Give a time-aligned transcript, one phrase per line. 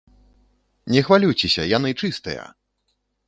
[0.95, 2.49] Не хвалюйцеся, яны чыстыя!